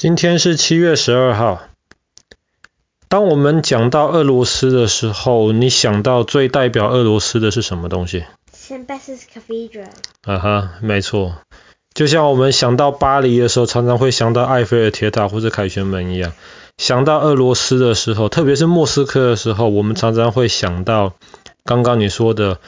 [0.00, 1.60] 今天是七月十二号。
[3.10, 9.90] 当我们讲到俄罗斯的时候，你想到最代表俄罗斯的是什么东西？Saint Basil's Cathedral。
[10.22, 11.34] 啊哈，没错。
[11.92, 16.32] 就像我们想到巴黎的时候，常常会想到埃菲尔铁塔或者凯旋门一样。
[16.78, 21.12] 想到俄罗斯的时候，特别是莫斯科的时候，我们常常会想到
[21.62, 22.58] 刚刚你说的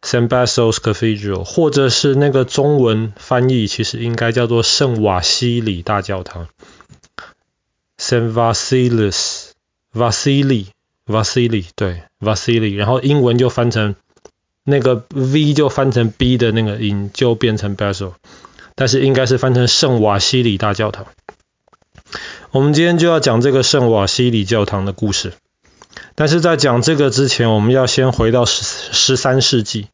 [0.00, 6.48] Saint Basil's Cathedral，或者是那个中文翻译其实应该叫做圣瓦西里大教堂。
[8.08, 9.50] Saint Vasilis,
[9.92, 10.68] Vasily,
[11.06, 13.96] Vasily，对，Vasily，然后英文就翻成
[14.64, 18.14] 那个 V 就翻成 B 的那个音，就变成 Basil，
[18.74, 21.04] 但是应该是翻成圣瓦西里大教堂。
[22.50, 25.34] 我们今天就要讲这个圣瓦西里教堂的故事，
[26.14, 29.88] 但是在讲这个之前，我们要先回到十十三世纪。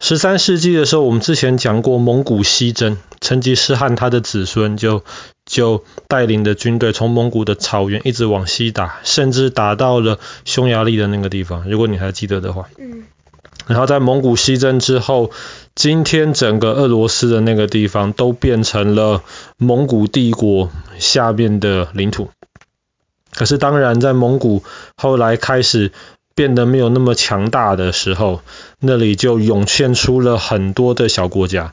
[0.00, 5.04] 十三世纪的时候，我们之前讲过蒙古西征，成吉思汗他的子孙就
[5.44, 12.68] 就带领的军队从蒙古的草原一直往西打，甚至打到了匈牙利的那个地方，如果你还记得的话。
[12.78, 13.04] 嗯。
[13.68, 15.30] 然后在蒙古西征之后，
[15.76, 19.22] 今天整个俄罗斯的那个地方都变成了
[19.56, 22.30] 蒙古帝国下面的领土。
[23.32, 24.64] 可是当然，在蒙古
[24.96, 25.92] 后来开始
[26.34, 28.40] 变得没有那么强大的时候，
[28.80, 31.72] 那里就涌现出了很多的小国家。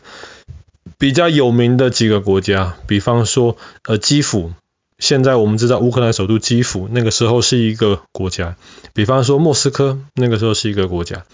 [0.98, 4.54] 比较有名的几个国家，比方说呃基辅，
[4.98, 8.56] 现在我们知道乌克兰首都基辅，那个时候是一个国家。
[8.94, 11.26] 比方说莫斯科，那个时候是一个国家。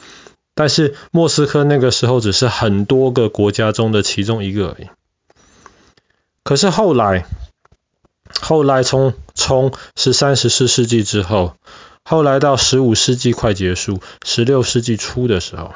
[0.54, 4.88] 但是莫斯科那个时候只是很多个国家中的其中一个而已。
[6.44, 7.26] 可是后来，
[8.40, 11.56] 后来从从十三、十四世纪之后，
[12.04, 15.74] 后来到十五世纪快结束，十六世纪初的时候，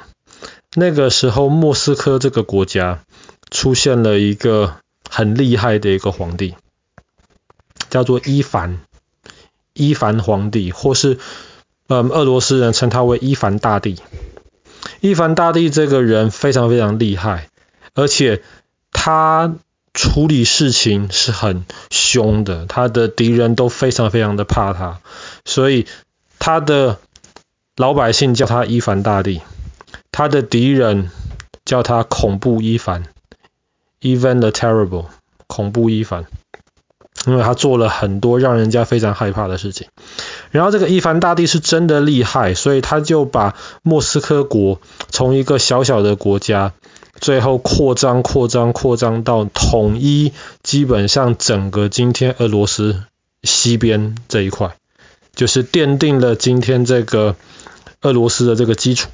[0.76, 3.04] 那个时候莫斯科这个国家
[3.52, 4.76] 出现了一个
[5.10, 6.56] 很厉害的一个皇帝，
[7.90, 8.80] 叫做伊凡，
[9.74, 11.18] 伊凡皇帝，或是
[11.88, 14.02] 嗯俄罗斯人称他为伊凡大帝。
[15.02, 17.50] 伊凡大帝这个人非常非常厉害，
[17.96, 18.44] 而且
[18.92, 19.56] 他
[19.94, 25.02] 处理事情是很凶的，他的敌人都非常非常的怕他，
[25.46, 25.88] 所以
[26.38, 27.00] 他的
[27.76, 29.42] 老百姓叫他伊凡大帝，
[30.12, 31.10] 他的敌人
[31.66, 33.06] 叫他恐怖伊凡
[34.02, 35.08] Even the Terrible，
[35.48, 36.26] 恐怖伊凡，
[37.28, 39.90] 因为他做了很多让人家非常害怕的事情。
[40.52, 44.80] 然后这个伊凡大帝是真的厉害，所以他就把莫斯科国
[45.10, 46.72] 从一个小小的国家，
[47.20, 50.32] 最后扩张、扩张、扩张到统一，
[50.64, 53.04] 基本上整个今天俄罗斯
[53.44, 54.78] 西边这一块，
[55.36, 57.36] 就是奠定了今天这个
[58.02, 59.10] 俄罗斯的这个基础。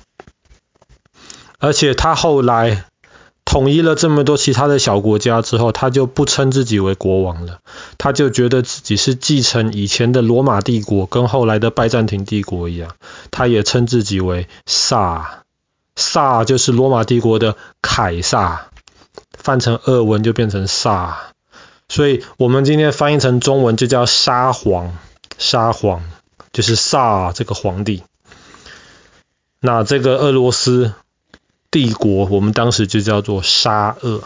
[1.58, 2.86] 而且他后来。
[3.56, 7.60] 统一了这么多其他的小国家之后，他就不称自己为国王了，
[7.98, 12.98] 他就觉得自己是继承以前的罗马帝国跟后来的拜占庭帝国一样，
[13.32, 15.44] 他也称自己为萨，
[15.96, 18.68] 萨就是罗马帝国的凯撒，
[19.32, 21.18] 翻成俄文就变成萨，
[21.88, 24.98] 所以我们今天翻译成中文就叫沙皇，
[25.38, 26.04] 沙皇
[26.52, 28.04] 就是萨这个皇帝，
[29.62, 30.94] 那这个俄罗斯。
[31.76, 34.22] 帝国，我们当时就叫做沙俄，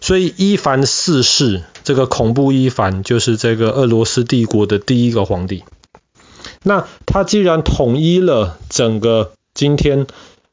[0.00, 5.62] 所以伊凡四世这个恐怖伊凡就是这个俄罗斯帝国的第一个皇帝。
[6.64, 10.08] 那他既然统一了整个今天，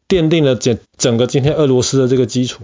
[0.07, 2.61] 奠定了整整个今天俄罗斯的这个基础，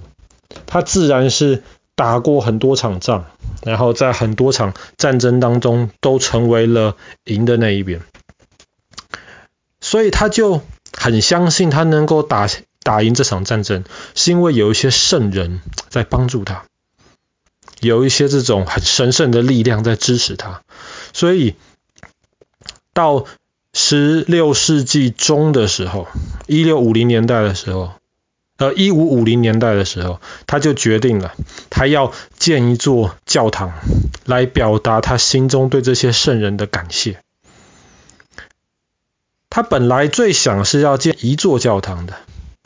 [0.68, 1.64] 他自然是
[1.96, 3.26] 打过很多场仗，
[3.64, 8.02] 然后在很多场战争当中都成为了赢的那一边，
[9.82, 10.62] 所以他就
[10.96, 12.48] 很相信他能够打。
[12.84, 16.66] 打赢这场战争，是因为有一些圣人在帮助他，
[17.80, 20.62] 有一些这种很神圣的力量在支持他，
[21.14, 21.56] 所以
[22.94, 23.26] 到
[23.74, 26.08] 十六世纪中的时候，
[26.46, 27.94] 一六五零年代的时候，
[28.58, 31.34] 呃，一五五零年代的时候，他就决定了，
[31.70, 33.74] 他要建一座教堂，
[34.26, 37.20] 来表达他心中对这些圣人的感谢。
[39.50, 42.16] 他本来最想是要建一座教堂的。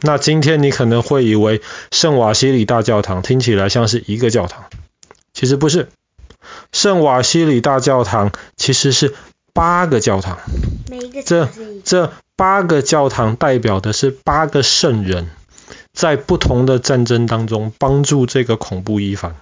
[0.03, 1.61] 那今天你可能会以为
[1.91, 4.65] 圣瓦西里大教堂听起来像是一个教堂，
[5.33, 5.89] 其实不是。
[6.71, 9.15] 圣瓦西里大教堂其实是
[9.53, 10.38] 八个教堂，
[11.25, 11.49] 这
[11.83, 15.29] 这八个教堂代表的是八个圣人，
[15.94, 19.35] 在不同的战争当中帮助这个恐怖伊凡。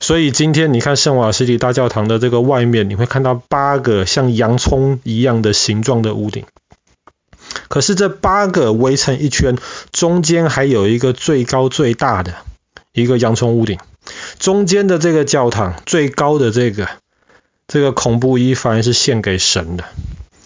[0.00, 6.44] 所以今天你看圣瓦西里大教堂的这个外面，你会看到八个像洋葱一样的形状的屋顶。
[7.68, 9.56] 可是这八个围成一圈，
[9.92, 12.34] 中间还有一个最高最大的
[12.92, 13.78] 一个洋葱屋顶，
[14.38, 16.88] 中间的这个教堂最高的这个
[17.66, 19.84] 这个恐怖伊凡是献给神的，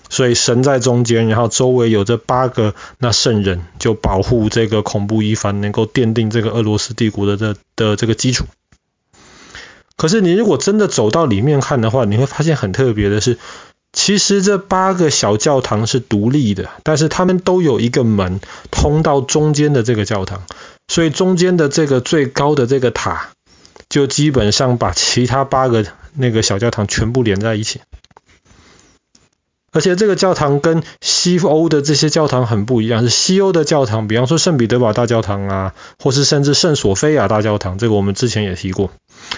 [0.09, 8.47] 所以神在中间，然后周围有这八个那圣人就保护这个恐怖伊凡，能够奠定这个俄罗斯帝国的的的这个基础。
[9.97, 13.37] 可是你如果真的走到里面看的话，你会发现很特别的是，
[14.00, 18.39] 其实这八个小教堂是独立的，但是他们都有一个门
[18.71, 20.45] 通到中间的这个教堂，
[20.87, 23.31] 所以中间的这个最高的这个塔，
[23.89, 25.85] 就基本上把其他八个
[26.15, 27.81] 那个小教堂全部连在一起。
[29.73, 38.93] 而且这个教堂跟西欧的这些教堂很不一样，是西欧的教堂，比方说圣彼得堡大教堂啊，或是甚至圣索菲亚大教堂，这个我们之前也提过。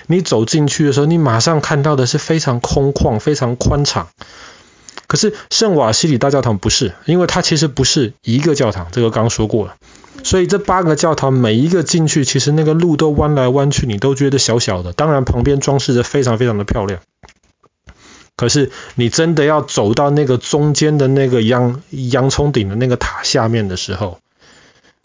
[0.07, 4.09] 你走进去的时候，你马上看到的是非常空旷、非常宽敞。
[5.11, 9.75] 可是圣瓦西里大教堂不是，因为它其实不是一个教堂，这个刚说过了。
[10.23, 14.93] 所以这八个教堂每一个进去，其实那个路都弯来弯去，你都觉得小小的。
[14.93, 17.01] 当然旁边装饰的非常非常的漂亮。
[18.37, 24.21] 可是你真的要走到那个中间的那个洋洋葱顶的那个塔下面的时候，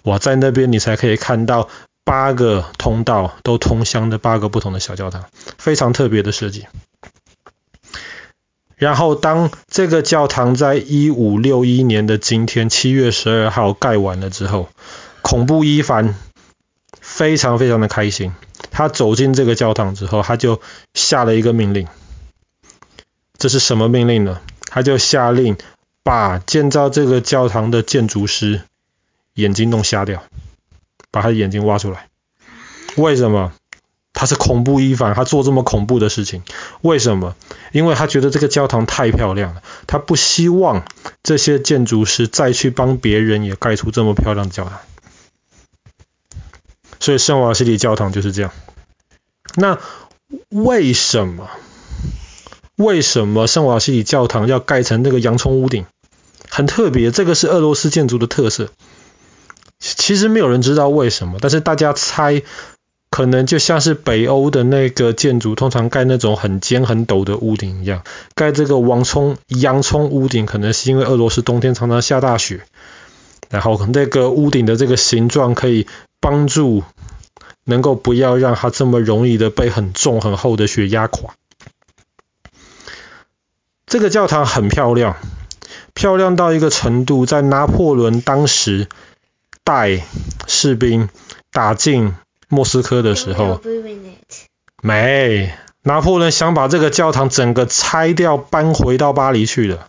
[0.04, 1.68] 哇，在那边你才可以看到。
[2.08, 5.26] 八个通道都通向的八个不同的小教堂，
[5.58, 6.68] 非常特别的设计。
[8.78, 14.70] 然后，当这个教堂在一五六一年的今天七月十二号盖完了之后，
[15.22, 16.16] 恐怖伊凡
[17.00, 18.34] 非常非常的开心。
[18.72, 20.62] 他走进这个教堂之后，他就
[20.94, 21.88] 下了一个命令。
[23.38, 24.42] 这是什么命令呢？
[24.68, 25.58] 他就下令
[26.04, 28.62] 把建造这个教堂的建筑师
[29.34, 30.24] 眼睛弄瞎掉。
[31.12, 32.10] 把他的眼睛挖出来，
[32.98, 33.54] 为什么？
[34.16, 36.42] 他是恐怖伊凡，他做这么恐怖的事情，
[36.82, 37.36] 为什么？
[37.72, 40.86] 因为他觉得这个教堂太漂亮了，他不希望
[41.22, 44.80] 这些建筑师再去帮别人也盖出这么漂亮的教堂。
[47.00, 48.52] 所以圣瓦西里教堂就是这样。
[49.54, 49.78] 那
[50.50, 51.50] 为什么？
[52.78, 55.86] 为什么圣瓦西里教堂要盖成那个洋葱屋顶？
[56.50, 58.70] 很特别，这个是俄罗斯建筑的特色。
[59.80, 62.42] 其实没有人知道为什么，但是大家猜，
[63.16, 68.04] 可能就像是北欧的那个建筑，通常盖那种很尖很陡的屋顶一样，
[68.36, 72.66] 盖这个王葱洋葱屋顶，可能是因为俄罗斯冬天常常下大雪，
[73.50, 75.88] 然后那个屋顶的这个形状可以
[76.20, 76.84] 帮助
[77.64, 81.36] 能够不要让它这么容易的被很重很厚的雪压垮。
[83.86, 85.16] 这个教堂很漂亮，
[85.94, 88.90] 漂亮到一个程度，在拿破仑当时。
[89.64, 90.04] 带
[90.46, 91.10] 士兵
[91.52, 92.14] 打进
[92.48, 93.60] 莫斯科的时候，
[94.82, 95.54] 没，
[95.84, 99.88] 拿破仑想把这个教堂整个拆掉，搬回到巴黎去了。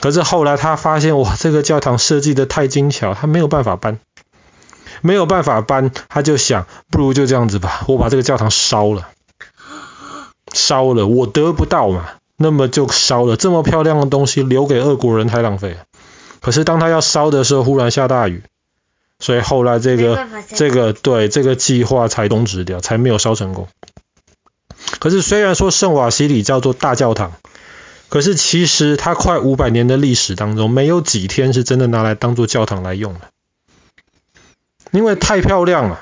[0.00, 4.00] 可是后来他发现，哇，这个教堂设计的太精巧，他没有办法搬，
[5.00, 9.08] 没有办法搬，他就想，不如就这样子吧，我把这个教堂烧了，
[10.52, 15.84] 烧了，我得不到嘛，那么就烧了，这么漂亮的东西留给俄国人太浪费了。
[16.40, 18.42] 可是当他要烧的时候，忽然下大雨。
[19.22, 23.68] 所以后来这个这个对这个计划才终止掉，才没有烧成功。
[24.98, 27.32] 可是虽然说圣瓦西里叫做大教堂，
[28.08, 33.20] 可是其实它快五百年的历史当中，没有几天是真的拿来当做教堂来用的，
[34.90, 36.00] 因为太漂亮了。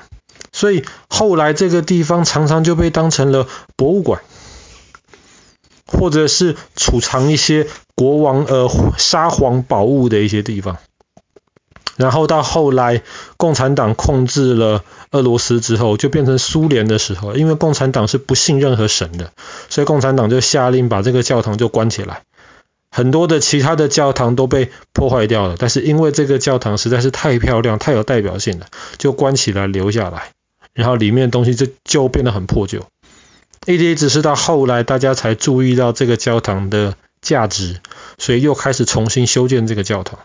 [0.51, 4.23] 所以后来这个地方常常就被当成了博物馆，
[5.85, 10.79] 或者是储藏一些国王呃沙皇宝物的一些地方。
[12.01, 13.03] 然后到后来，
[13.37, 19.31] 共产党控制了俄罗斯之后，就变成苏联的时候，因为共产党是不信任何神的，
[19.69, 22.23] 所以共产党就下令把这个教堂就关起来。
[22.89, 28.65] 很多的其他的教堂都被破坏掉了，但是因为这个教堂实在是太漂亮、太有代表性了，
[28.97, 30.31] 就关起来留下来。
[30.73, 32.85] 然后里面的东西就就变得很破旧。
[33.67, 37.79] 一直一直是到后来，大家才注意到这个教堂的价值，
[38.17, 40.19] 所以又开始重新修建这个教堂。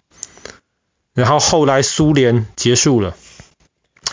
[1.17, 3.17] 然后后来苏联结束了，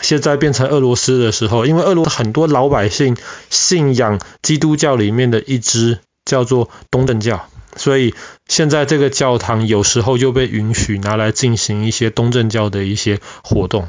[0.00, 3.14] 现在变成俄罗斯的时候，因为俄罗斯很多老百姓
[3.50, 7.46] 信仰基督教里面的一支叫做东正教，
[7.76, 8.14] 所以
[8.48, 13.86] 现在这个教堂有时候就被允许拿来进行一些东正教的一些活动。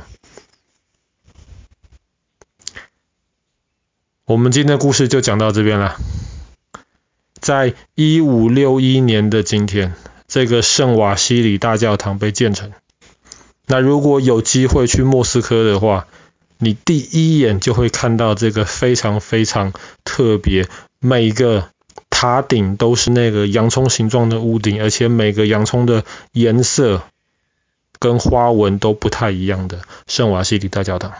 [4.26, 5.96] 我们今天的故事就讲到这边了。
[7.40, 9.94] 在一五六一年的今天，
[10.28, 12.74] 这个圣瓦西里大教堂被建成。
[13.68, 16.08] 那如果有机会去莫斯科的话，
[16.58, 20.68] 你第一眼就会看到这个非常非常特别，
[21.00, 21.70] 每个
[22.10, 27.04] 塔顶都是那个洋葱形状的屋顶，而且每个洋葱的颜色
[28.00, 31.14] 跟花纹都不太一样的圣瓦西里大教堂。